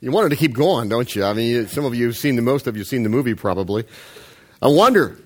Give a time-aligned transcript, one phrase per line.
[0.00, 1.24] You wanted to keep going, don't you?
[1.24, 3.34] I mean, some of you have seen the most of you have seen the movie
[3.34, 3.84] probably.
[4.62, 5.18] I wonder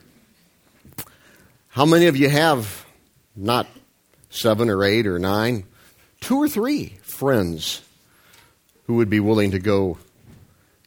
[1.69, 2.85] how many of you have
[3.37, 3.69] not
[4.31, 5.65] seven or eight or nine,
[6.21, 7.83] two or three friends
[8.87, 9.99] who would be willing to go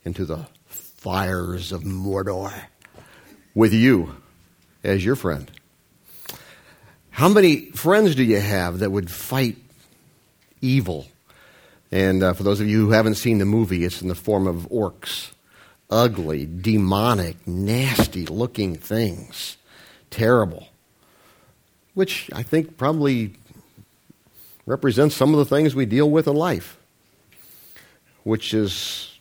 [0.04, 2.54] into the fires of Mordor
[3.56, 4.16] with you
[4.84, 5.50] as your friend.
[7.10, 9.58] How many friends do you have that would fight
[10.62, 11.08] evil?
[11.92, 14.48] And uh, for those of you who haven't seen the movie, it's in the form
[14.48, 15.32] of orcs.
[15.90, 19.58] Ugly, demonic, nasty looking things.
[20.10, 20.68] Terrible.
[21.94, 23.36] Which I think probably
[24.66, 26.78] represents some of the things we deal with in life.
[28.24, 29.18] Which is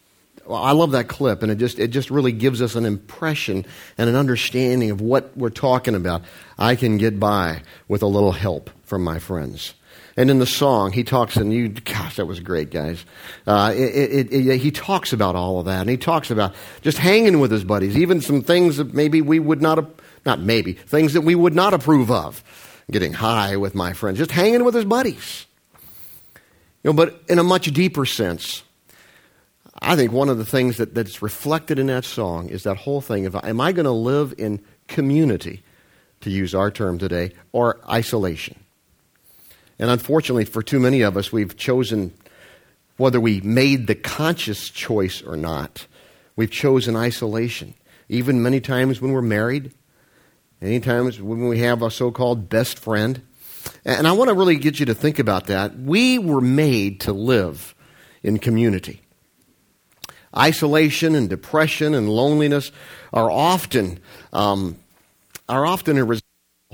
[0.46, 3.64] well, I love that clip, and it just it just really gives us an impression
[3.98, 6.22] and an understanding of what we're talking about.
[6.58, 9.74] I can get by with a little help from my friends.
[10.16, 13.04] And in the song, he talks, and you, gosh, that was great, guys.
[13.46, 16.96] Uh, it, it, it, he talks about all of that, and he talks about just
[16.96, 21.12] hanging with his buddies, even some things that maybe we would not, not maybe, things
[21.12, 22.42] that we would not approve of.
[22.90, 25.46] Getting high with my friends, just hanging with his buddies.
[26.84, 28.62] You know, but in a much deeper sense,
[29.82, 33.00] I think one of the things that, that's reflected in that song is that whole
[33.00, 35.62] thing of am I going to live in community,
[36.20, 38.56] to use our term today, or isolation?
[39.78, 42.14] And unfortunately, for too many of us, we've chosen,
[42.96, 45.86] whether we made the conscious choice or not,
[46.34, 47.74] we've chosen isolation.
[48.08, 49.72] Even many times when we're married,
[50.60, 53.20] many times when we have a so called best friend.
[53.84, 55.78] And I want to really get you to think about that.
[55.78, 57.74] We were made to live
[58.22, 59.02] in community.
[60.36, 62.70] Isolation and depression and loneliness
[63.12, 63.98] are often,
[64.32, 64.76] um,
[65.48, 66.20] are often a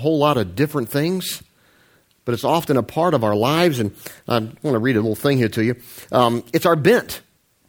[0.00, 1.42] whole lot of different things
[2.24, 3.78] but it's often a part of our lives.
[3.78, 3.94] And
[4.28, 5.76] I want to read a little thing here to you.
[6.10, 7.22] Um, it's our bent,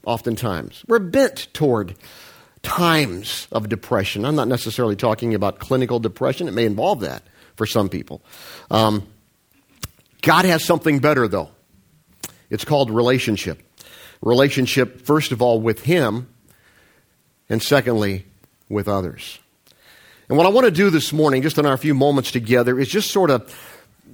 [0.05, 0.83] oftentimes.
[0.87, 1.95] We're bent toward
[2.61, 4.25] times of depression.
[4.25, 7.23] I'm not necessarily talking about clinical depression, it may involve that
[7.55, 8.21] for some people.
[8.71, 9.05] Um,
[10.21, 11.49] God has something better, though.
[12.49, 13.61] It's called relationship.
[14.21, 16.30] Relationship, first of all, with Him,
[17.49, 18.25] and secondly,
[18.69, 19.39] with others.
[20.30, 22.87] And what I want to do this morning, just in our few moments together, is
[22.87, 23.53] just sort of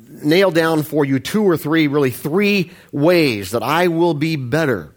[0.10, 4.94] nail down for you two or three, really three ways that I will be better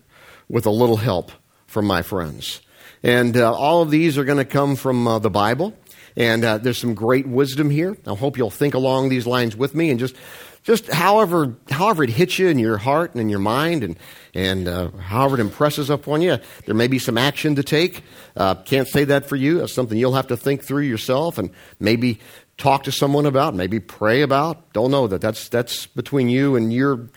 [0.48, 1.32] with a little help
[1.66, 2.60] from my friends.
[3.02, 5.76] And uh, all of these are going to come from uh, the Bible.
[6.16, 7.96] And uh, there's some great wisdom here.
[8.06, 10.14] I hope you'll think along these lines with me and just,
[10.62, 13.98] just however, however it hits you in your heart and in your mind and,
[14.34, 16.36] and uh, however it impresses upon you.
[16.66, 18.02] There may be some action to take.
[18.36, 19.58] Uh, can't say that for you.
[19.58, 21.50] That's something you'll have to think through yourself and
[21.80, 22.20] maybe
[22.62, 24.72] talk to someone about, maybe pray about.
[24.72, 25.20] Don't know that.
[25.20, 27.08] That's, that's between you and your,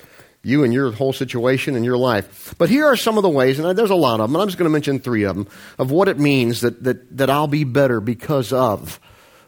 [0.41, 2.55] you and your whole situation and your life.
[2.57, 4.47] But here are some of the ways, and there's a lot of them, and I'm
[4.47, 5.47] just going to mention three of them,
[5.77, 8.99] of what it means that, that, that I'll be better because of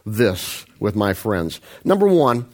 [0.06, 1.60] this with my friends.
[1.82, 2.48] Number one,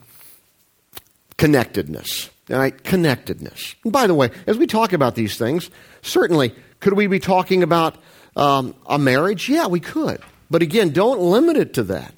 [1.37, 2.31] connectedness.
[2.51, 3.75] All right, connectedness.
[3.85, 7.63] And by the way, as we talk about these things, certainly, could we be talking
[7.63, 7.97] about
[8.37, 9.51] um, a marriage?
[9.51, 10.21] Yeah, we could.
[10.51, 12.15] But again, don't limit it to that.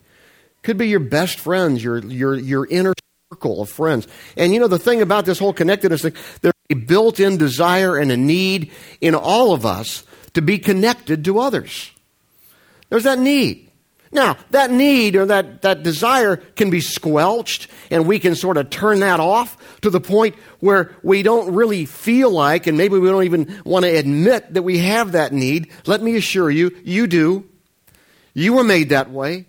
[0.67, 2.93] Could be your best friends, your, your, your inner
[3.33, 4.09] circle of friends.
[4.37, 7.97] And you know, the thing about this whole connectedness thing, there's a built in desire
[7.97, 10.03] and a need in all of us
[10.35, 11.93] to be connected to others.
[12.89, 13.71] There's that need.
[14.11, 18.69] Now, that need or that, that desire can be squelched, and we can sort of
[18.69, 23.09] turn that off to the point where we don't really feel like, and maybe we
[23.09, 25.71] don't even want to admit that we have that need.
[25.87, 27.49] Let me assure you, you do.
[28.35, 29.47] You were made that way.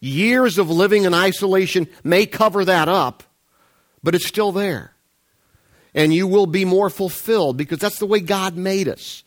[0.00, 3.22] Years of living in isolation may cover that up,
[4.02, 4.94] but it's still there.
[5.94, 9.24] And you will be more fulfilled because that's the way God made us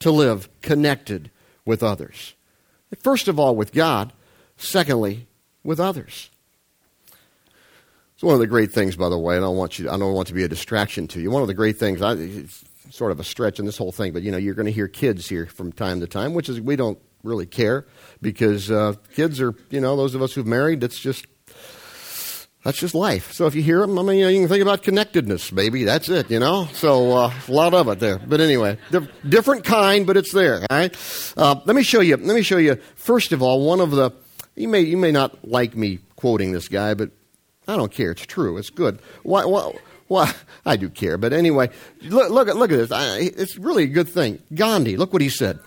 [0.00, 1.30] to live connected
[1.64, 2.34] with others.
[2.98, 4.12] First of all, with God.
[4.56, 5.28] Secondly,
[5.62, 6.30] with others.
[8.14, 9.36] It's one of the great things, by the way.
[9.36, 9.88] I don't want you.
[9.88, 11.30] I don't want to be a distraction to you.
[11.30, 12.02] One of the great things.
[12.02, 14.66] I, it's sort of a stretch in this whole thing, but you know, you're going
[14.66, 17.86] to hear kids here from time to time, which is we don't really care
[18.20, 21.26] because uh, kids are, you know, those of us who've married, that's just
[22.64, 23.32] that's just life.
[23.32, 25.84] So if you hear them, I mean, you, know, you can think about connectedness, baby.
[25.84, 26.68] That's it, you know.
[26.72, 28.18] So uh, a lot of it there.
[28.18, 28.78] But anyway,
[29.26, 30.60] different kind, but it's there.
[30.60, 31.32] All right.
[31.36, 32.16] Uh, let me show you.
[32.16, 32.76] Let me show you.
[32.96, 34.10] First of all, one of the
[34.56, 37.10] you may you may not like me quoting this guy, but
[37.66, 38.10] I don't care.
[38.10, 38.58] It's true.
[38.58, 39.00] It's good.
[39.22, 39.44] Why?
[39.44, 39.72] why
[40.08, 40.32] well,
[40.66, 41.70] I do care, but anyway,
[42.02, 42.90] look, look at look at this.
[42.90, 44.42] I, it's really a good thing.
[44.54, 45.60] Gandhi, look what he said.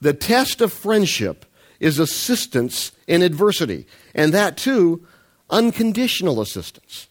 [0.00, 1.44] The test of friendship
[1.80, 5.06] is assistance in adversity, and that too,
[5.50, 7.08] unconditional assistance.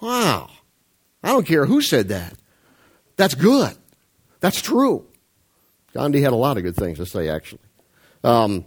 [0.00, 0.50] Wow.
[1.22, 2.34] I don't care who said that.
[3.16, 3.76] That's good.
[4.40, 5.06] That's true.
[5.92, 7.60] Gandhi had a lot of good things to say, actually.
[8.24, 8.64] Um,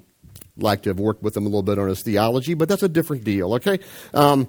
[0.57, 2.90] like to have worked with him a little bit on his theology, but that's a
[2.90, 3.80] different deal, okay?
[4.13, 4.48] Um,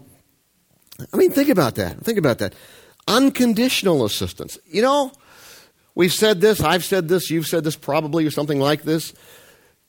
[1.13, 1.99] I mean, think about that.
[2.01, 2.55] Think about that.
[3.09, 4.59] Unconditional assistance.
[4.67, 5.13] You know,
[5.95, 9.15] we've said this, I've said this, you've said this probably, or something like this.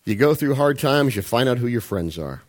[0.06, 2.44] You go through hard times, you find out who your friends are.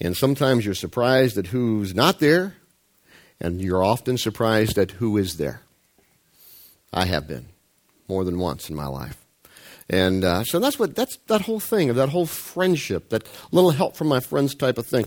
[0.00, 2.54] And sometimes you're surprised at who's not there,
[3.38, 5.60] and you're often surprised at who is there.
[6.92, 7.46] I have been
[8.08, 9.22] more than once in my life.
[9.88, 13.70] And uh, so that's what that's that whole thing of that whole friendship, that little
[13.70, 15.06] help from my friends type of thing.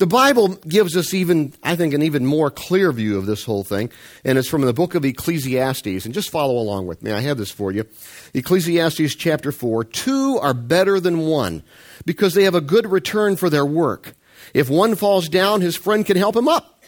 [0.00, 3.64] The Bible gives us even, I think, an even more clear view of this whole
[3.64, 3.90] thing,
[4.24, 6.06] and it's from the book of Ecclesiastes.
[6.06, 7.12] And just follow along with me.
[7.12, 7.84] I have this for you.
[8.32, 11.62] Ecclesiastes chapter 4 Two are better than one
[12.06, 14.14] because they have a good return for their work.
[14.54, 16.82] If one falls down, his friend can help him up.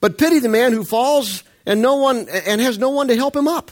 [0.00, 3.34] But pity the man who falls and no one and has no one to help
[3.34, 3.70] him up.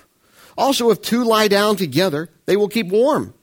[0.56, 3.34] Also, if two lie down together, they will keep warm.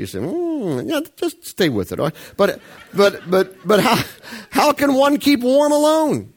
[0.00, 1.98] You say, mm, yeah, just stay with it.
[2.36, 2.60] But,
[2.94, 4.02] but, but, but how,
[4.50, 6.32] how can one keep warm alone?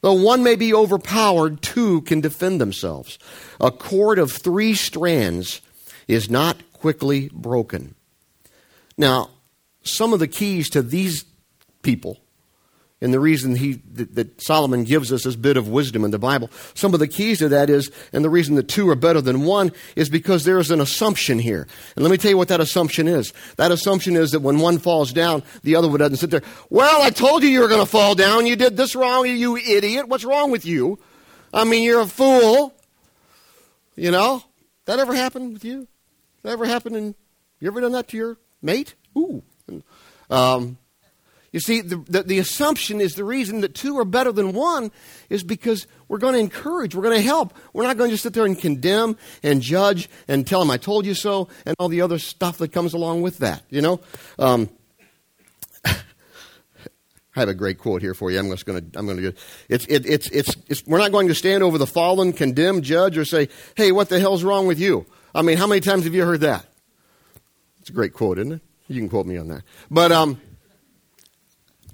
[0.00, 3.18] Though one may be overpowered, two can defend themselves.
[3.60, 5.60] A cord of three strands
[6.08, 7.94] is not quickly broken.
[8.96, 9.30] Now,
[9.82, 11.24] some of the keys to these
[11.82, 12.18] people
[13.00, 16.18] and the reason he, that, that, Solomon gives us this bit of wisdom in the
[16.18, 19.20] Bible, some of the keys to that is, and the reason that two are better
[19.20, 21.66] than one, is because there is an assumption here.
[21.96, 23.32] And let me tell you what that assumption is.
[23.56, 27.02] That assumption is that when one falls down, the other one doesn't sit there, well,
[27.02, 28.46] I told you you were going to fall down.
[28.46, 30.08] You did this wrong, you idiot.
[30.08, 30.98] What's wrong with you?
[31.54, 32.74] I mean, you're a fool.
[33.96, 34.44] You know?
[34.86, 35.88] That ever happened with you?
[36.42, 37.14] That ever happened
[37.60, 38.94] you ever done that to your mate?
[39.16, 39.42] Ooh.
[40.30, 40.78] Um,
[41.52, 44.92] you see, the, the, the, assumption is the reason that two are better than one
[45.28, 47.54] is because we're going to encourage, we're going to help.
[47.72, 50.76] We're not going to just sit there and condemn and judge and tell them, I
[50.76, 54.00] told you so, and all the other stuff that comes along with that, you know?
[54.38, 54.70] Um,
[55.84, 55.94] I
[57.34, 58.38] have a great quote here for you.
[58.38, 59.34] I'm just going to, I'm going to,
[59.68, 63.18] it's, it, it's, it's, it's, we're not going to stand over the fallen, condemn, judge,
[63.18, 65.04] or say, hey, what the hell's wrong with you?
[65.34, 66.64] I mean, how many times have you heard that?
[67.80, 68.60] It's a great quote, isn't it?
[68.86, 69.62] You can quote me on that.
[69.90, 70.40] But, um,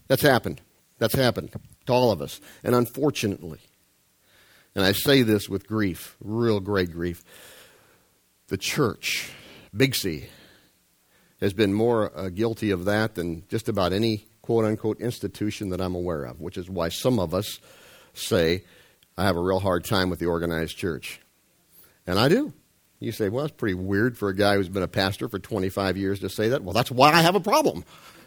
[0.09, 0.61] that's happened.
[0.99, 1.53] That's happened
[1.87, 2.41] to all of us.
[2.65, 3.61] And unfortunately,
[4.75, 7.23] and I say this with grief, real great grief,
[8.49, 9.31] the church,
[9.77, 10.29] Big C,
[11.41, 15.81] has been more uh, guilty of that than just about any quote unquote institution that
[15.81, 17.59] I'm aware of, which is why some of us
[18.15, 18.65] say,
[19.19, 21.21] I have a real hard time with the organized church.
[22.07, 22.53] And I do.
[23.01, 25.99] You say, well, that's pretty weird for a guy who's been a pastor for 25
[25.99, 26.63] years to say that.
[26.63, 27.85] Well, that's why I have a problem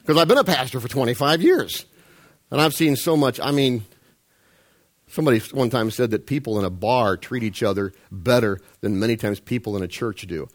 [0.09, 1.85] because I've been a pastor for 25 years.
[2.49, 3.39] And I've seen so much.
[3.39, 3.85] I mean,
[5.07, 9.17] somebody one time said that people in a bar treat each other better than many
[9.17, 10.47] times people in a church do.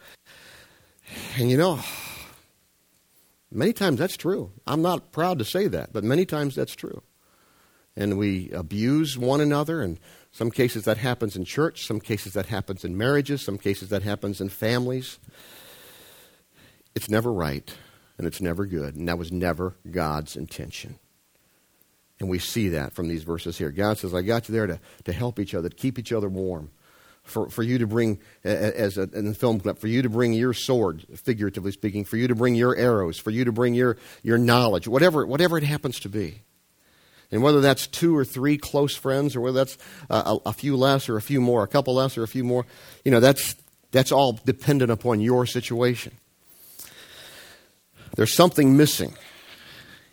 [1.39, 1.79] And you know,
[3.53, 4.51] many times that's true.
[4.67, 7.05] I'm not proud to say that, but many times that's true.
[7.95, 10.01] And we abuse one another, and
[10.33, 14.03] some cases that happens in church, some cases that happens in marriages, some cases that
[14.03, 15.21] happens in families.
[16.97, 17.73] It's never right
[18.19, 18.97] and it's never good.
[18.97, 20.99] And that was never God's intention.
[22.21, 23.71] And we see that from these verses here.
[23.71, 26.29] God says, I got you there to, to help each other, to keep each other
[26.29, 26.71] warm.
[27.25, 30.35] For, for you to bring, as a, in the film clip, for you to bring
[30.35, 33.97] your sword, figuratively speaking, for you to bring your arrows, for you to bring your,
[34.23, 36.43] your knowledge, whatever, whatever it happens to be.
[37.31, 39.79] And whether that's two or three close friends, or whether that's
[40.11, 42.67] a, a few less or a few more, a couple less or a few more,
[43.07, 43.57] you know, that's,
[43.91, 46.13] that's all dependent upon your situation.
[48.17, 49.15] There's something missing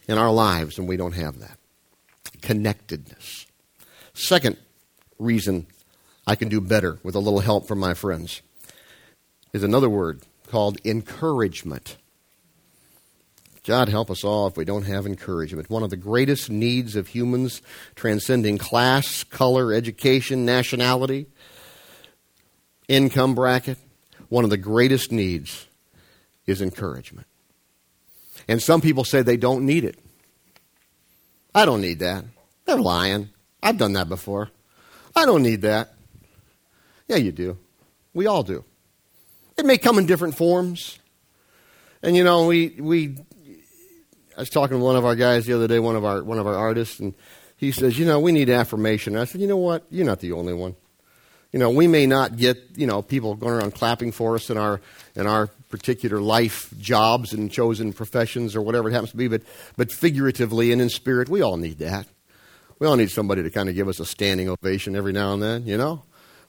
[0.07, 1.57] in our lives, and we don't have that
[2.41, 3.45] connectedness.
[4.13, 4.57] Second
[5.19, 5.67] reason
[6.25, 8.41] I can do better with a little help from my friends
[9.53, 11.97] is another word called encouragement.
[13.63, 15.69] God help us all if we don't have encouragement.
[15.69, 17.61] One of the greatest needs of humans,
[17.95, 21.27] transcending class, color, education, nationality,
[22.87, 23.77] income bracket,
[24.29, 25.67] one of the greatest needs
[26.47, 27.27] is encouragement.
[28.47, 29.99] And some people say they don't need it.
[31.53, 32.25] I don't need that.
[32.65, 33.29] They're lying.
[33.61, 34.49] I've done that before.
[35.15, 35.93] I don't need that.
[37.07, 37.57] Yeah, you do.
[38.13, 38.63] We all do.
[39.57, 40.99] It may come in different forms.
[42.01, 43.17] And you know, we we
[44.37, 46.39] I was talking to one of our guys the other day, one of our one
[46.39, 47.13] of our artists, and
[47.57, 49.15] he says, you know, we need affirmation.
[49.15, 49.85] I said, you know what?
[49.91, 50.75] You're not the only one.
[51.51, 54.57] You know, we may not get, you know, people going around clapping for us in
[54.57, 54.81] our
[55.15, 59.41] in our particular life jobs and chosen professions or whatever it happens to be, but
[59.77, 62.05] but figuratively and in spirit, we all need that.
[62.79, 65.41] We all need somebody to kind of give us a standing ovation every now and
[65.41, 66.03] then, you know?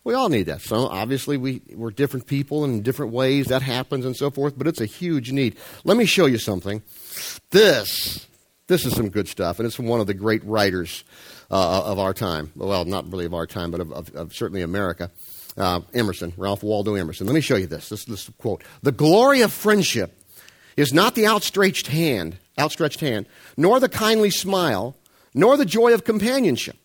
[0.04, 0.62] We all need that.
[0.62, 3.46] So obviously we, we're different people in different ways.
[3.46, 5.56] That happens and so forth, but it's a huge need.
[5.84, 6.82] Let me show you something.
[7.50, 8.26] This,
[8.66, 11.04] this is some good stuff, and it's from one of the great writers
[11.50, 12.50] uh, of our time.
[12.56, 15.10] Well, not really of our time, but of, of, of certainly America.
[15.56, 17.26] Uh, Emerson, Ralph Waldo Emerson.
[17.26, 17.90] Let me show you this.
[17.90, 20.18] This, this quote: "The glory of friendship
[20.76, 24.96] is not the outstretched hand, outstretched hand, nor the kindly smile,
[25.34, 26.76] nor the joy of companionship.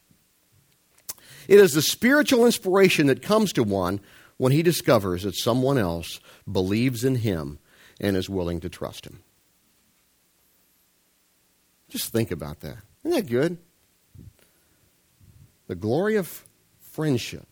[1.48, 4.02] It is the spiritual inspiration that comes to one
[4.36, 6.20] when he discovers that someone else
[6.52, 7.60] believes in him
[8.02, 9.24] and is willing to trust him."
[11.90, 12.80] Just think about that.
[13.06, 13.60] Isn't that good?
[15.68, 16.46] The glory of
[16.80, 17.48] friendship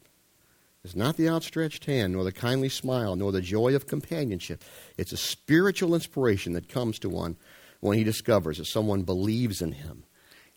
[0.86, 4.64] is not the outstretched hand, nor the kindly smile, nor the joy of companionship.
[4.98, 7.38] It's a spiritual inspiration that comes to one
[7.80, 10.04] when he discovers that someone believes in him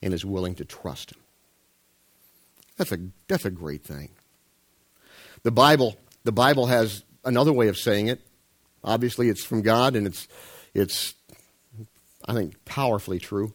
[0.02, 1.20] and is willing to trust him.
[2.76, 4.10] That's a, that's a great thing.
[5.44, 8.20] The Bible, the Bible has another way of saying it.
[8.84, 10.28] Obviously, it's from God, and it's,
[10.74, 11.14] it's
[12.24, 13.54] I think, powerfully true.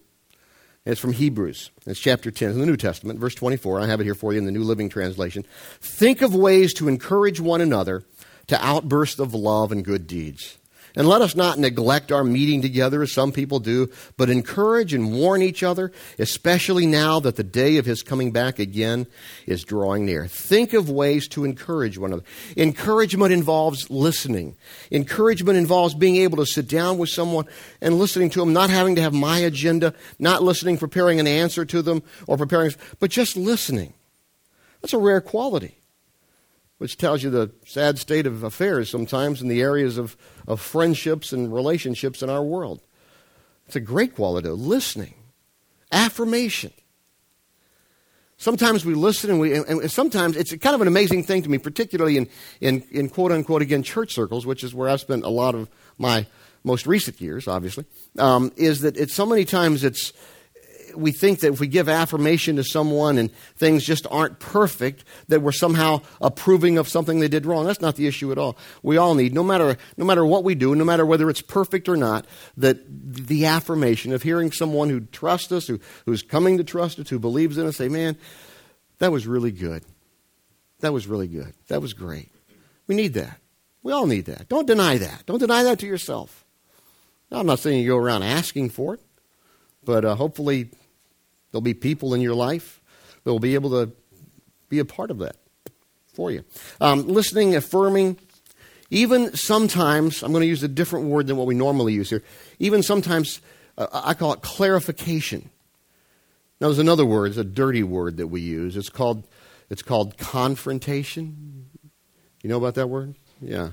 [0.86, 1.72] It's from Hebrews.
[1.86, 3.80] It's chapter 10 in the New Testament, verse 24.
[3.80, 5.46] I have it here for you in the New Living Translation.
[5.80, 8.04] Think of ways to encourage one another
[8.48, 10.58] to outbursts of love and good deeds.
[10.96, 15.12] And let us not neglect our meeting together as some people do, but encourage and
[15.14, 19.08] warn each other, especially now that the day of his coming back again
[19.48, 20.28] is drawing near.
[20.28, 22.26] Think of ways to encourage one another.
[22.56, 24.56] Encouragement involves listening.
[24.92, 27.46] Encouragement involves being able to sit down with someone
[27.82, 31.66] and listening to them, not having to have my agenda, not listening, preparing an answer
[31.66, 33.94] to them or preparing, but just listening.
[34.82, 35.80] That's a rare quality
[36.84, 40.18] which tells you the sad state of affairs sometimes in the areas of,
[40.50, 42.82] of friendships and relationships in our world.
[43.68, 45.14] It's a great quality, listening,
[45.94, 46.74] affirmation.
[48.36, 51.58] Sometimes we listen and we, and sometimes it's kind of an amazing thing to me,
[51.58, 52.28] particularly in,
[52.60, 55.70] in, in quote unquote, again, church circles, which is where I've spent a lot of
[55.98, 56.28] my
[56.66, 57.86] most recent years, obviously,
[58.20, 60.12] um, is that it's so many times it's,
[60.96, 65.42] we think that if we give affirmation to someone and things just aren't perfect, that
[65.42, 67.66] we're somehow approving of something they did wrong.
[67.66, 68.58] That's not the issue at all.
[68.82, 71.90] We all need, no matter, no matter what we do, no matter whether it's perfect
[71.90, 72.26] or not,
[72.58, 77.10] that the affirmation of hearing someone who trusts us, who, who's coming to trust us,
[77.10, 78.18] who believes in us, say, man,
[79.00, 79.84] that was really good.
[80.80, 81.54] That was really good.
[81.68, 82.30] That was great.
[82.88, 83.40] We need that.
[83.82, 84.50] We all need that.
[84.50, 85.26] Don't deny that.
[85.26, 86.46] Don't deny that to yourself.
[87.32, 89.02] I'm not saying you go around asking for it,
[89.84, 90.70] but uh, hopefully
[91.54, 92.82] There'll be people in your life
[93.24, 93.92] that will be able to
[94.70, 95.36] be a part of that
[96.08, 96.44] for you.
[96.82, 98.18] Um, listening, affirming,
[98.90, 102.24] even sometimes, I'm going to use a different word than what we normally use here,
[102.58, 103.40] even sometimes
[103.78, 105.52] uh, I call it clarification.
[106.60, 108.76] Now, there's another word, it's a dirty word that we use.
[108.76, 109.28] It's called,
[109.70, 111.70] it's called confrontation.
[112.42, 113.14] You know about that word?
[113.40, 113.70] Yeah.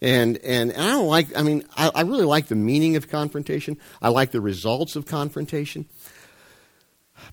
[0.00, 3.78] And, and, I don't like, I mean, I, I really like the meaning of confrontation.
[4.02, 5.86] I like the results of confrontation.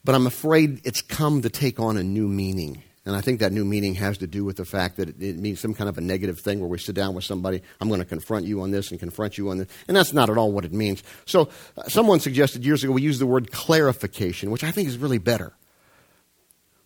[0.03, 2.83] But I'm afraid it's come to take on a new meaning.
[3.05, 5.38] And I think that new meaning has to do with the fact that it, it,
[5.38, 8.00] means some kind of a negative thing where we sit down with somebody, I'm going
[8.00, 9.67] to confront you on this and confront you on this.
[9.88, 11.01] And that's not at all what it means.
[11.25, 15.00] So, uh, someone suggested years ago we use the word clarification, which I think is
[15.00, 15.53] really better.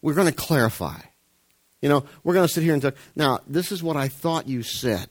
[0.02, 1.00] We're going to clarify.
[1.82, 2.96] You know, we're going to sit here and talk.
[3.16, 5.10] Now, this is what I thought you said.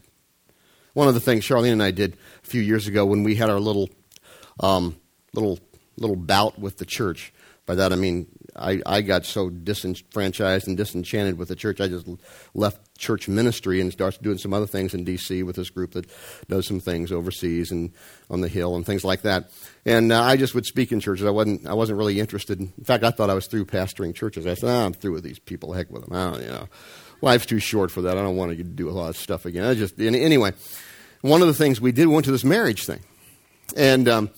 [0.94, 3.50] One of the things Charlene and I did a few years ago when we had
[3.50, 3.90] our little,
[4.58, 4.96] um,
[5.34, 5.58] little,
[5.98, 7.32] little bout with the church
[7.66, 11.88] by that I mean I, I got so disenfranchised and disenchanted with the church, I
[11.88, 12.06] just
[12.54, 15.42] left church ministry and started doing some other things in D.C.
[15.42, 16.06] with this group that
[16.48, 17.92] does some things overseas and
[18.30, 19.50] on the Hill and things like that.
[19.84, 21.26] And uh, I just would speak in churches.
[21.26, 22.60] I wasn't I wasn't really interested.
[22.60, 24.46] In, in fact, I thought I was through pastoring churches.
[24.46, 25.72] I said, oh, I'm through with these people.
[25.72, 26.16] Heck with them.
[26.16, 26.68] I don't, you know,
[27.22, 28.16] life's too short for that.
[28.16, 29.64] I don't want to do a lot of stuff again.
[29.64, 30.52] I just anyway.
[31.22, 33.00] One of the things we did we went to this marriage thing,
[33.76, 34.08] and.
[34.08, 34.30] Um,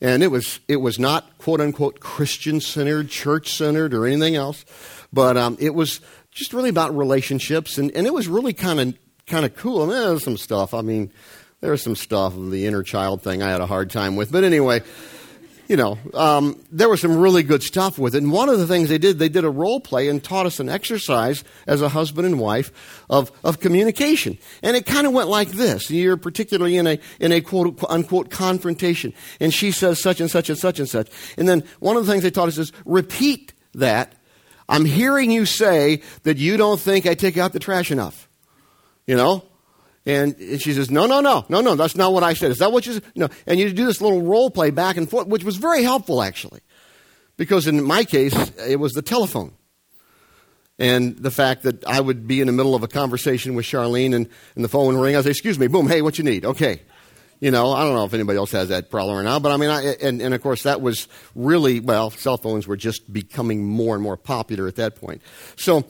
[0.00, 4.64] and it was, it was not quote unquote Christian centered, church centered, or anything else,
[5.12, 6.00] but um, it was
[6.30, 7.78] just really about relationships.
[7.78, 8.94] And, and it was really kind of
[9.26, 9.82] kind of cool.
[9.82, 10.74] I mean, there was some stuff.
[10.74, 11.12] I mean,
[11.60, 14.32] there was some stuff of the inner child thing I had a hard time with.
[14.32, 14.82] But anyway,
[15.68, 18.22] you know, um, there was some really good stuff with it.
[18.22, 20.60] And one of the things they did, they did a role play and taught us
[20.60, 24.38] an exercise as a husband and wife of, of communication.
[24.62, 25.90] And it kind of went like this.
[25.90, 29.12] You're particularly in a, in a quote unquote confrontation.
[29.40, 31.08] And she says such and such and such and such.
[31.36, 34.14] And then one of the things they taught us is repeat that.
[34.70, 38.28] I'm hearing you say that you don't think I take out the trash enough.
[39.06, 39.47] You know?
[40.08, 42.50] And she says, no, no, no, no, no, that's not what I said.
[42.50, 43.04] Is that what you said?
[43.14, 43.28] No.
[43.46, 46.60] And you do this little role play back and forth, which was very helpful, actually.
[47.36, 48.34] Because in my case,
[48.66, 49.52] it was the telephone.
[50.78, 54.14] And the fact that I would be in the middle of a conversation with Charlene
[54.14, 56.46] and, and the phone would ring, I'd say, Excuse me, boom, hey, what you need?
[56.46, 56.80] Okay.
[57.40, 59.58] You know, I don't know if anybody else has that problem or not, but I
[59.58, 63.64] mean, I, and, and of course, that was really, well, cell phones were just becoming
[63.66, 65.20] more and more popular at that point.
[65.56, 65.84] So,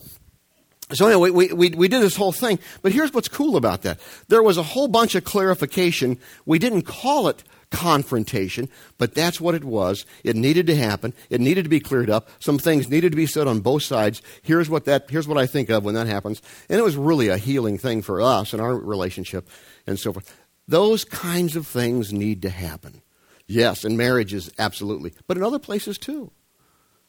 [0.93, 4.01] so anyway, we, we, we did this whole thing, but here's what's cool about that.
[4.29, 6.19] There was a whole bunch of clarification.
[6.47, 10.07] We didn't call it confrontation, but that's what it was.
[10.25, 11.13] It needed to happen.
[11.29, 12.29] It needed to be cleared up.
[12.41, 14.23] Some things needed to be said on both sides.
[14.43, 16.41] Here's what that here's what I think of when that happens.
[16.69, 19.49] And it was really a healing thing for us and our relationship
[19.87, 20.35] and so forth.
[20.67, 23.03] Those kinds of things need to happen.
[23.47, 25.15] Yes, in marriages, absolutely.
[25.27, 26.31] But in other places too.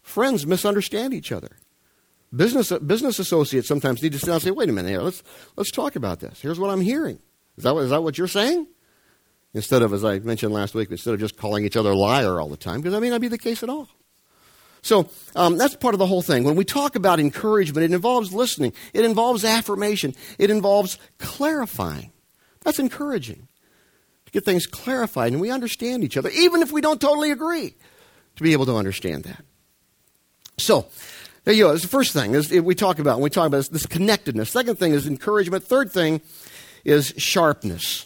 [0.01, 1.57] Friends misunderstand each other.
[2.35, 5.23] Business, business associates sometimes need to sit down and say, wait a minute here, let's,
[5.55, 6.39] let's talk about this.
[6.41, 7.19] Here's what I'm hearing.
[7.57, 8.67] Is that, is that what you're saying?
[9.53, 12.49] Instead of, as I mentioned last week, instead of just calling each other liar all
[12.49, 13.89] the time, because that may not be the case at all.
[14.81, 16.43] So um, that's part of the whole thing.
[16.43, 22.11] When we talk about encouragement, it involves listening, it involves affirmation, it involves clarifying.
[22.61, 23.47] That's encouraging
[24.25, 27.75] to get things clarified and we understand each other, even if we don't totally agree,
[28.35, 29.43] to be able to understand that.
[30.57, 30.87] So,
[31.43, 31.71] there you go.
[31.71, 33.19] That's the first thing is we talk about.
[33.19, 34.49] we talk about this, this connectedness.
[34.49, 35.63] Second thing is encouragement.
[35.63, 36.21] Third thing
[36.83, 38.05] is sharpness.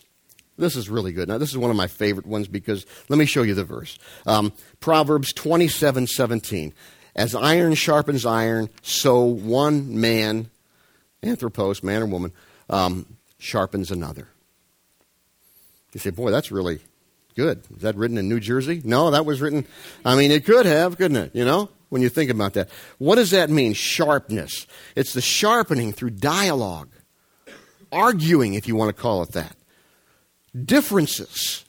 [0.58, 1.28] This is really good.
[1.28, 3.98] Now, this is one of my favorite ones because let me show you the verse.
[4.25, 6.74] Um, Proverbs 27 17.
[7.16, 10.50] As iron sharpens iron, so one man,
[11.22, 12.32] anthropos, man or woman,
[12.70, 13.06] um,
[13.38, 14.28] sharpens another.
[15.94, 16.80] You say, boy, that's really
[17.36, 17.62] good.
[17.75, 18.82] Is that written in New Jersey?
[18.84, 19.66] No, that was written,
[20.04, 21.36] I mean, it could have, couldn't it?
[21.36, 22.70] You know, when you think about that.
[22.98, 24.66] What does that mean, sharpness?
[24.96, 26.90] It's the sharpening through dialogue,
[27.92, 29.56] arguing, if you want to call it that,
[30.66, 31.64] differences.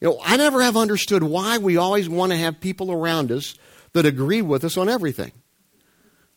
[0.00, 3.54] You know, I never have understood why we always want to have people around us
[3.92, 5.30] that agree with us on everything.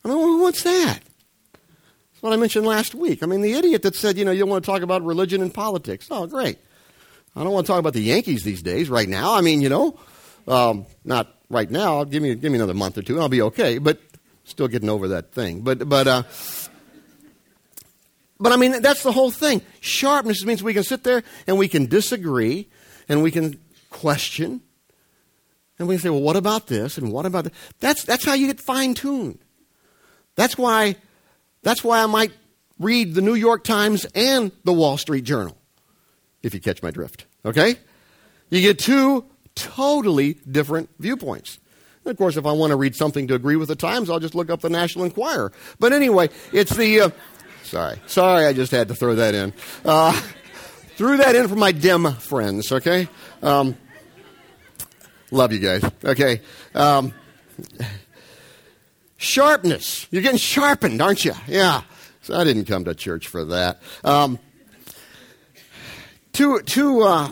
[0.06, 1.00] I mean, what's that?
[1.54, 3.24] That's what I mentioned last week.
[3.24, 5.42] I mean, the idiot that said, you know, you don't want to talk about religion
[5.42, 6.08] and politics.
[6.12, 6.60] Oh, great.
[7.36, 9.34] I don't want to talk about the Yankees these days, right now.
[9.34, 9.98] I mean, you know,
[10.48, 12.04] um, not right now.
[12.04, 13.78] Give me, give me another month or two, and I'll be okay.
[13.78, 14.00] But
[14.44, 15.62] still getting over that thing.
[15.62, 16.24] But, but, uh,
[18.40, 19.62] but I mean, that's the whole thing.
[19.80, 22.70] Sharpness means we can sit there and we can disagree
[23.08, 24.62] and we can question.
[25.80, 27.54] And we can say, well, what about this and what about that?
[27.80, 29.40] That's, that's how you get fine tuned.
[30.36, 30.96] That's why
[31.64, 32.34] that's why I might
[32.78, 35.58] read the New York Times and the Wall Street Journal,
[36.44, 37.26] if you catch my drift.
[37.46, 37.78] Okay?
[38.50, 39.26] You get two
[39.56, 41.60] totally different viewpoints.
[42.04, 44.20] And of course, if I want to read something to agree with the Times, I'll
[44.20, 45.52] just look up the National Enquirer.
[45.80, 47.02] But anyway, it's the.
[47.02, 47.10] Uh,
[47.64, 48.00] sorry.
[48.08, 49.54] Sorry, I just had to throw that in.
[49.86, 50.12] Uh,
[50.96, 53.08] threw that in for my dim friends, okay?
[53.42, 53.78] Um,
[55.32, 56.42] love you guys, okay?
[56.76, 57.14] Um,
[59.24, 60.06] Sharpness.
[60.12, 61.34] You're getting sharpened, aren't you?
[61.48, 61.84] Yeah.
[62.24, 63.82] So I didn't come to church for that.
[64.04, 64.38] Um,
[66.34, 67.32] two, two, uh,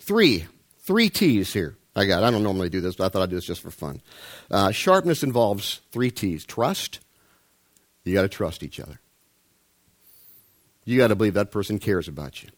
[0.00, 0.46] three,
[0.86, 1.76] three T's here.
[1.94, 2.22] I got.
[2.22, 4.00] I don't normally do this, but I thought I'd do this just for fun.
[4.50, 7.00] Uh, sharpness involves three T's: trust.
[8.04, 9.00] You got to trust each other.
[10.84, 12.50] You got to believe that person cares about you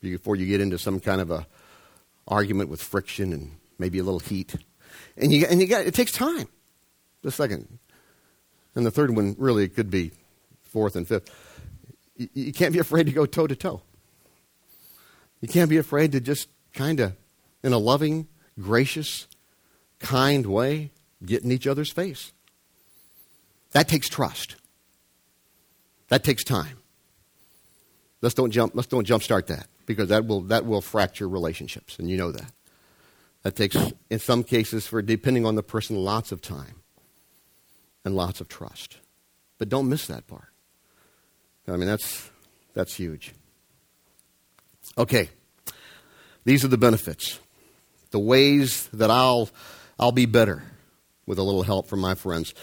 [0.00, 1.46] before you get into some kind of a
[2.26, 4.54] argument with friction and maybe a little heat.
[5.16, 6.48] And you and you got it takes time
[7.22, 7.78] the second.
[8.74, 10.12] And the third one really could be
[10.62, 11.30] fourth and fifth.
[12.16, 13.82] You, you can't be afraid to go toe to toe.
[15.40, 17.14] You can't be afraid to just kind of,
[17.62, 18.28] in a loving,
[18.60, 19.26] gracious,
[19.98, 20.90] kind way,
[21.24, 22.32] get in each other's face.
[23.72, 24.56] That takes trust.
[26.08, 26.78] That takes time.
[28.20, 28.74] Let's don't jump.
[28.74, 32.52] Let's don't jumpstart that because that will that will fracture relationships, and you know that.
[33.42, 33.76] That takes,
[34.08, 36.76] in some cases, for depending on the person, lots of time
[38.04, 38.98] and lots of trust.
[39.58, 40.48] But don't miss that part.
[41.66, 42.30] I mean, that's,
[42.74, 43.34] that's huge.
[44.96, 45.30] Okay.
[46.44, 47.38] These are the benefits.
[48.10, 49.48] The ways that I'll,
[49.98, 50.62] I'll be better
[51.26, 52.54] with a little help from my friends.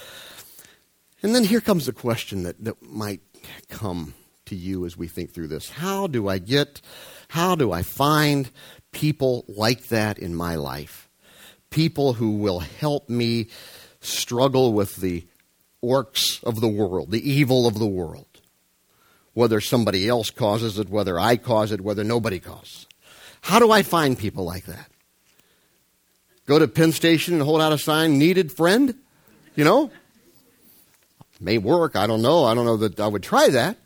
[1.23, 3.21] And then here comes the question that, that might
[3.69, 4.13] come
[4.45, 5.69] to you as we think through this.
[5.69, 6.81] How do I get,
[7.29, 8.49] how do I find
[8.91, 11.09] people like that in my life?
[11.69, 13.47] People who will help me
[14.01, 15.25] struggle with the
[15.83, 18.25] orcs of the world, the evil of the world.
[19.33, 22.88] Whether somebody else causes it, whether I cause it, whether nobody causes it.
[23.41, 24.89] How do I find people like that?
[26.45, 28.95] Go to Penn Station and hold out a sign, needed friend?
[29.55, 29.91] You know?
[31.39, 31.95] May work.
[31.95, 32.43] I don't know.
[32.43, 33.77] I don't know that I would try that.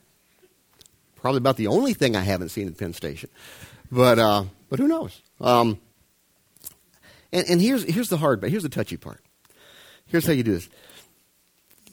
[1.17, 3.29] Probably about the only thing I haven't seen at Penn Station.
[3.91, 5.21] But, uh, but who knows?
[5.39, 5.79] Um,
[7.31, 8.51] and, and here's, here's the hard part.
[8.51, 9.21] Here's the touchy part.
[10.05, 10.69] Here's how you do this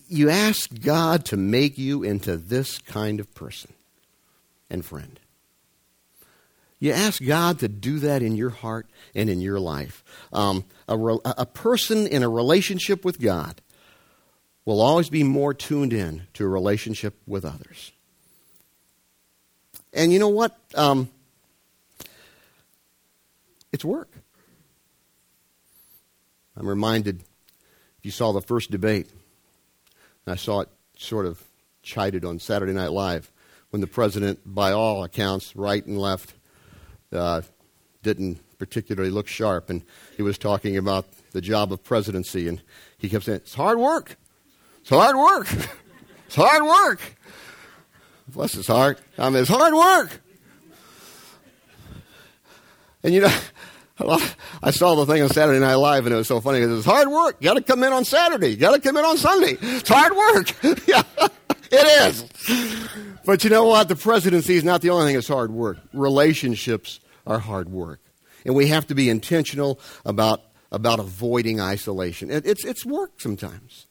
[0.08, 3.72] you ask God to make you into this kind of person
[4.68, 5.20] and friend.
[6.80, 10.02] You ask God to do that in your heart and in your life.
[10.32, 13.60] Um, a, re- a person in a relationship with God
[14.64, 17.92] will always be more tuned in to a relationship with others.
[19.92, 20.58] And you know what?
[20.74, 21.10] Um,
[23.72, 24.10] it's work.
[26.56, 27.20] I'm reminded,
[27.98, 29.10] if you saw the first debate,
[30.26, 31.42] I saw it sort of
[31.82, 33.30] chided on Saturday Night Live
[33.70, 36.34] when the president, by all accounts, right and left,
[37.12, 37.42] uh,
[38.02, 39.70] didn't particularly look sharp.
[39.70, 39.82] And
[40.16, 42.62] he was talking about the job of presidency, and
[42.98, 44.16] he kept saying, It's hard work.
[44.80, 45.48] It's hard work.
[46.26, 47.00] it's hard work.
[48.28, 49.00] Bless his heart.
[49.18, 50.20] I mean, it's hard work.
[53.02, 53.38] And you know,
[54.62, 56.86] I saw the thing on Saturday Night Live, and it was so funny because it's
[56.86, 57.36] hard work.
[57.40, 58.48] You got to come in on Saturday.
[58.48, 59.56] You got to come in on Sunday.
[59.60, 60.48] It's hard work.
[60.86, 61.02] yeah,
[61.70, 62.88] it is.
[63.24, 63.88] But you know what?
[63.88, 65.78] The presidency is not the only thing that's hard work.
[65.92, 68.00] Relationships are hard work,
[68.44, 72.30] and we have to be intentional about about avoiding isolation.
[72.30, 73.86] It, it's it's work sometimes.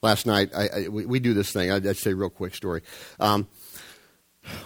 [0.00, 1.72] Last night, I, I, we, we, do this thing.
[1.72, 2.82] I, would say a real quick story.
[3.18, 3.48] Um,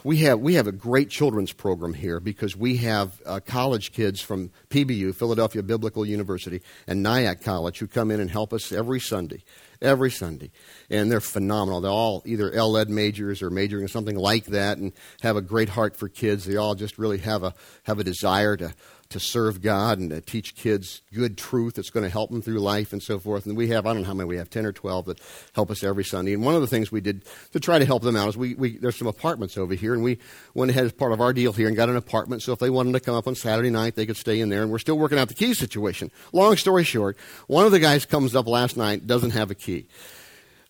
[0.05, 4.21] we have we have a great children's program here because we have uh, college kids
[4.21, 9.01] from PBU, Philadelphia Biblical University, and Nyack College who come in and help us every
[9.01, 9.43] Sunday,
[9.81, 10.51] every Sunday,
[10.93, 11.81] and they're phenomenal.
[11.81, 15.71] They're all either L.Ed majors or majoring in something like that, and have a great
[15.71, 16.45] heart for kids.
[16.45, 18.75] They all just really have a have a desire to
[19.13, 22.61] to serve God and to teach kids good truth that's going to help them through
[22.61, 23.45] life and so forth.
[23.45, 25.21] And we have, I don't know how many we have, 10 or 12 that
[25.55, 26.33] help us every Sunday.
[26.33, 28.55] And one of the things we did to try to help them out is we,
[28.55, 30.19] we there's some apartments over here, and we
[30.55, 32.43] went ahead as part of our deal here and got an apartment.
[32.43, 34.63] So if they wanted to come up on Saturday night, they could stay in there.
[34.63, 36.11] And we're still working out the key situation.
[36.33, 39.89] Long story short, one of the guys comes up last night, doesn't have a key.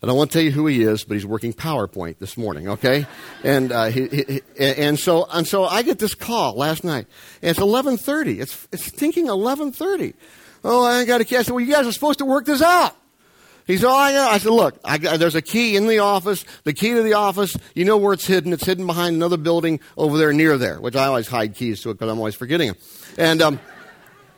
[0.02, 2.68] I don't want to tell you who he is, but he's working PowerPoint this morning,
[2.70, 3.06] okay?
[3.44, 7.06] And, uh, he, he, and, so, and so I get this call last night.
[7.40, 8.40] And it's 11.30.
[8.40, 10.14] It's, it's thinking 11.30.
[10.64, 11.36] Oh, I got a key.
[11.36, 12.96] I said, well, you guys are supposed to work this out.
[13.64, 16.44] He said, oh, I, I said, look, I there's a key in the office.
[16.64, 18.52] The key to the office, you know where it's hidden.
[18.52, 21.90] It's hidden behind another building over there near there, which I always hide keys to
[21.90, 22.76] it because I'm always forgetting them.
[23.18, 23.60] And, um,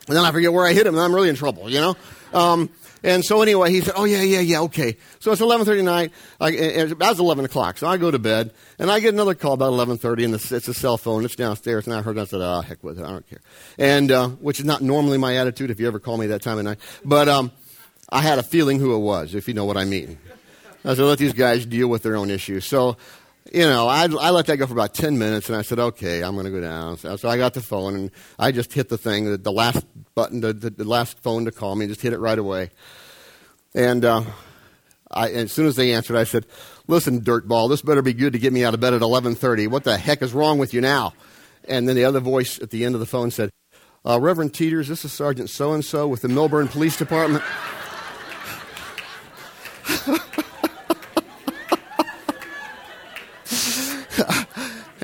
[0.09, 1.97] and then I forget where I hid them, and I'm really in trouble, you know?
[2.35, 2.69] Um,
[3.05, 6.13] and so anyway, he said, "Oh yeah, yeah, yeah, okay." So it's 11:30 night.
[6.41, 7.77] I, it's about 11 o'clock.
[7.77, 10.69] So I go to bed, and I get another call about 11:30, and it's, it's,
[10.69, 11.23] a cell phone.
[11.27, 12.17] It's downstairs, and I heard.
[12.17, 13.43] It, I said, "Oh heck with it, I don't care."
[13.79, 16.57] And uh, which is not normally my attitude if you ever call me that time
[16.57, 17.53] of night, but um,
[18.09, 20.19] I had a feeling who it was, if you know what I mean.
[20.83, 22.97] I said, "Let these guys deal with their own issues." So
[23.53, 26.23] you know, I, I let that go for about 10 minutes, and I said, okay,
[26.23, 26.97] I'm going to go down.
[26.97, 29.85] So, so, I got the phone, and I just hit the thing, the, the last
[30.15, 32.71] button, the, the, the, last phone to call me, just hit it right away.
[33.75, 34.23] And, uh,
[35.11, 36.47] I, and as soon as they answered, I said,
[36.87, 39.69] listen, dirtball, this better be good to get me out of bed at 11.30.
[39.69, 41.13] What the heck is wrong with you now?
[41.69, 43.51] And then the other voice at the end of the phone said,
[44.07, 47.45] uh, Reverend Teeters, this is Sergeant so-and-so with the Millburn Police Department.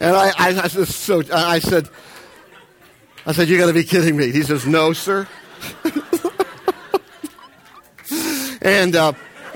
[0.00, 1.88] And I, I, I, so, I said,
[3.26, 4.32] I said, you got to be kidding me.
[4.32, 5.28] He says, no, sir.
[8.62, 9.12] and uh,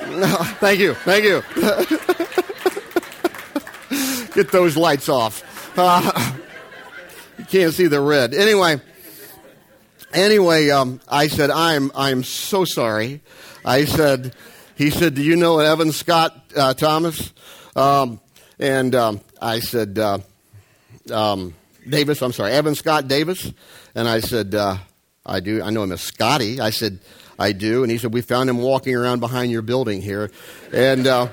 [0.61, 1.42] thank you, thank you.
[4.35, 5.72] Get those lights off.
[5.78, 6.35] Uh,
[7.38, 8.35] you can't see the red.
[8.35, 8.83] Anyway,
[10.12, 13.22] anyway, um, I said, I'm, I'm so sorry.
[13.64, 14.35] I said,
[14.74, 17.33] he said, do you know Evan Scott uh, Thomas?
[17.74, 18.20] Um,
[18.59, 20.18] and um, I said, uh,
[21.11, 21.55] um,
[21.88, 23.53] Davis, I'm sorry, Evan Scott Davis.
[23.95, 24.77] And I said, uh,
[25.27, 25.62] I do.
[25.62, 26.61] I know him as Scotty.
[26.61, 26.99] I said,
[27.38, 27.83] I do.
[27.83, 30.31] And he said, we found him walking around behind your building here.
[30.73, 31.29] And, uh,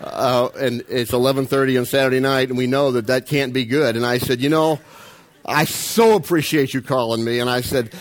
[0.00, 3.94] uh, and it's 11:30 on Saturday night, and we know that that can't be good.
[3.96, 4.80] And I said, you know,
[5.46, 7.38] I so appreciate you calling me.
[7.38, 7.92] And I said,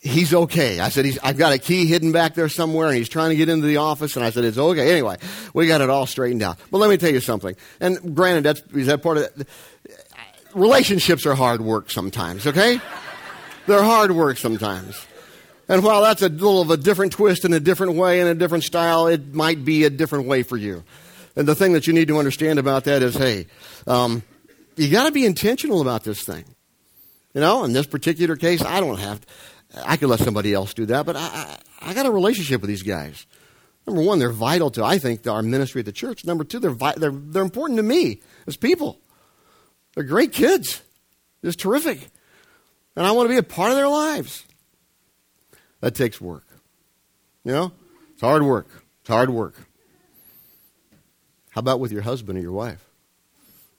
[0.00, 0.78] he's okay.
[0.78, 3.48] I said, I've got a key hidden back there somewhere, and he's trying to get
[3.48, 4.14] into the office.
[4.14, 4.92] And I said, it's okay.
[4.92, 5.16] Anyway,
[5.52, 6.58] we got it all straightened out.
[6.70, 7.56] But let me tell you something.
[7.80, 9.48] And granted, that's is that part of it
[10.54, 12.80] relationships are hard work sometimes, okay?
[13.66, 15.06] They're hard work sometimes.
[15.68, 18.34] And while that's a little of a different twist in a different way and a
[18.34, 20.82] different style, it might be a different way for you.
[21.36, 23.46] And the thing that you need to understand about that is hey,
[23.86, 24.22] um,
[24.76, 26.44] you got to be intentional about this thing.
[27.34, 29.20] You know, in this particular case, I don't have,
[29.84, 31.20] I could let somebody else do that, but I,
[31.80, 33.24] I, I got a relationship with these guys.
[33.86, 36.24] Number one, they're vital to, I think, to our ministry at the church.
[36.24, 38.98] Number two, they're, vi- they're, they're important to me as people.
[39.94, 40.82] They're great kids.
[41.42, 42.08] It's terrific.
[42.96, 44.44] And I want to be a part of their lives.
[45.80, 46.46] That takes work.
[47.44, 47.72] You know?
[48.12, 48.68] It's hard work.
[49.00, 49.54] It's hard work.
[51.50, 52.84] How about with your husband or your wife?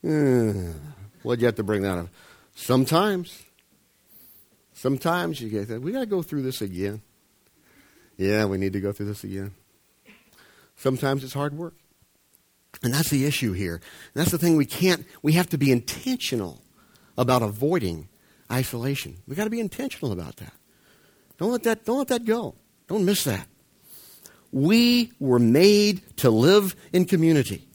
[0.04, 0.74] Mm,
[1.21, 2.08] what'd you have to bring that up?
[2.56, 3.43] Sometimes.
[4.74, 5.82] Sometimes you get that.
[5.82, 7.02] We got to go through this again.
[8.17, 9.54] Yeah, we need to go through this again.
[10.76, 11.76] Sometimes it's hard work.
[12.84, 13.76] And that's the issue here.
[13.76, 16.64] And that's the thing we can't, we have to be intentional
[17.18, 18.08] about avoiding
[18.52, 19.18] isolation.
[19.28, 20.54] We've got to be intentional about that.
[21.38, 22.56] Don't let that, don't let that go.
[22.88, 23.48] Don't miss that.
[24.52, 27.68] We were made to live in community.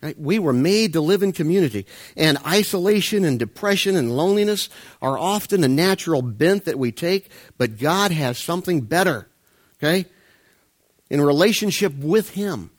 [0.00, 0.18] Right?
[0.18, 1.86] We were made to live in community.
[2.16, 4.68] And isolation and depression and loneliness
[5.02, 9.28] are often a natural bent that we take, but God has something better.
[9.78, 10.06] Okay?
[11.10, 12.70] In relationship with Him.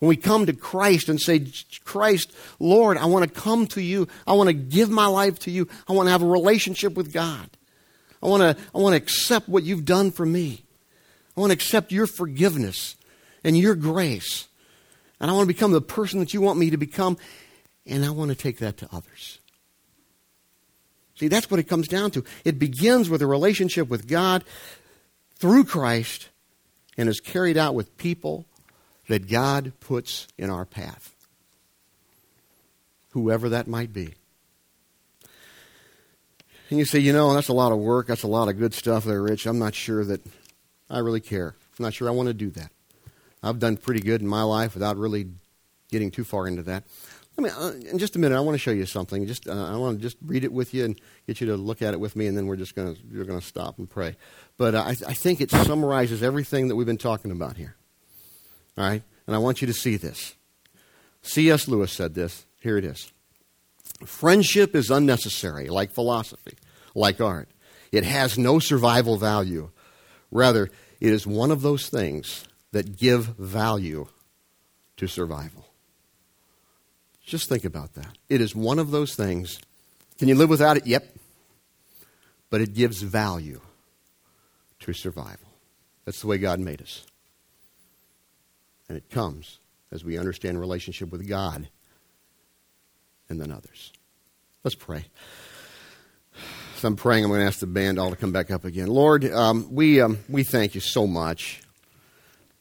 [0.00, 1.46] When we come to Christ and say,
[1.84, 4.08] Christ, Lord, I want to come to you.
[4.26, 5.68] I want to give my life to you.
[5.86, 7.48] I want to have a relationship with God.
[8.22, 10.64] I want to, I want to accept what you've done for me.
[11.36, 12.96] I want to accept your forgiveness
[13.44, 14.48] and your grace.
[15.20, 17.18] And I want to become the person that you want me to become.
[17.86, 19.38] And I want to take that to others.
[21.16, 22.24] See, that's what it comes down to.
[22.46, 24.44] It begins with a relationship with God
[25.36, 26.30] through Christ
[26.96, 28.46] and is carried out with people
[29.10, 31.12] that God puts in our path,
[33.08, 34.14] whoever that might be.
[36.70, 38.06] And you say, you know, that's a lot of work.
[38.06, 39.46] That's a lot of good stuff there, Rich.
[39.46, 40.24] I'm not sure that
[40.88, 41.56] I really care.
[41.76, 42.70] I'm not sure I want to do that.
[43.42, 45.26] I've done pretty good in my life without really
[45.90, 46.84] getting too far into that.
[47.36, 49.26] Let me, uh, in just a minute, I want to show you something.
[49.26, 51.82] Just, uh, I want to just read it with you and get you to look
[51.82, 53.90] at it with me, and then we're just going to you're going to stop and
[53.90, 54.14] pray.
[54.56, 57.74] But uh, I, I think it summarizes everything that we've been talking about here.
[58.80, 60.34] All right, and I want you to see this.
[61.20, 61.68] C.S.
[61.68, 62.46] Lewis said this.
[62.62, 63.12] Here it is.
[64.06, 66.56] Friendship is unnecessary, like philosophy,
[66.94, 67.50] like art.
[67.92, 69.68] It has no survival value.
[70.30, 74.06] Rather, it is one of those things that give value
[74.96, 75.66] to survival.
[77.22, 78.16] Just think about that.
[78.30, 79.60] It is one of those things.
[80.16, 80.86] Can you live without it?
[80.86, 81.18] Yep.
[82.48, 83.60] But it gives value
[84.78, 85.48] to survival.
[86.06, 87.04] That's the way God made us.
[88.90, 89.60] And it comes
[89.92, 91.68] as we understand relationship with God
[93.28, 93.92] and then others.
[94.64, 95.04] Let's pray.
[96.74, 97.22] So I'm praying.
[97.22, 98.88] I'm going to ask the band all to come back up again.
[98.88, 101.62] Lord, um, we, um, we thank you so much.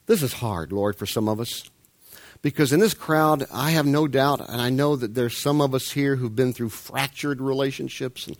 [0.06, 1.64] This is hard, Lord, for some of us.
[2.44, 5.74] Because in this crowd, I have no doubt, and I know that there's some of
[5.74, 8.38] us here who've been through fractured relationships and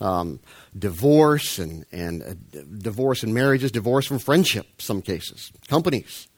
[0.00, 0.40] um,
[0.78, 6.28] divorce and, and uh, divorce and marriages, divorce from friendship, some cases, companies,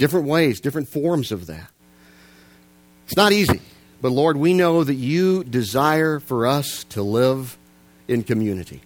[0.00, 1.70] different ways, different forms of that.
[3.04, 3.60] It's not easy.
[4.00, 7.58] But Lord, we know that you desire for us to live
[8.08, 8.80] in community.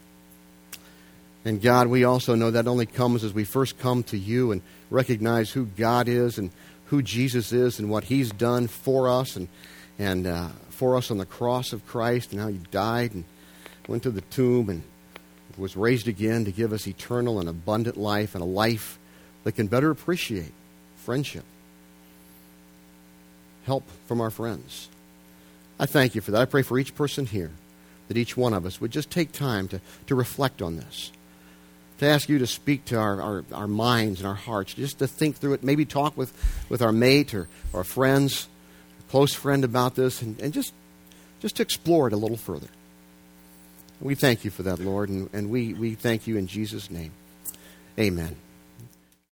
[1.44, 4.61] And God, we also know that only comes as we first come to you and
[4.90, 6.50] recognize who God is and
[6.87, 9.46] who Jesus is and what He's done for us and,
[10.00, 13.22] and uh, for us on the cross of Christ and how He died and
[13.87, 14.83] went to the tomb and
[15.57, 18.98] was raised again to give us eternal and abundant life and a life
[19.44, 20.53] that can better appreciate
[21.04, 21.44] friendship,
[23.66, 24.88] help from our friends.
[25.78, 26.40] I thank you for that.
[26.40, 27.50] I pray for each person here
[28.08, 31.10] that each one of us would just take time to, to reflect on this,
[31.98, 35.06] to ask you to speak to our, our, our minds and our hearts, just to
[35.06, 36.32] think through it, maybe talk with,
[36.68, 38.48] with our mate or, or friends,
[39.00, 40.72] a close friend about this, and, and just,
[41.40, 42.68] just to explore it a little further.
[44.00, 47.12] We thank you for that, Lord, and, and we, we thank you in Jesus' name.
[47.98, 48.36] Amen.